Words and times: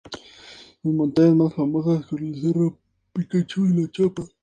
Sus 0.81 0.91
montañas 0.95 1.35
más 1.35 1.53
famosas 1.53 2.07
son 2.07 2.25
el 2.25 2.41
"Cerro 2.41 2.79
El 3.13 3.27
Picacho" 3.27 3.67
y 3.67 3.73
"La 3.83 3.91
Chapa". 3.91 4.23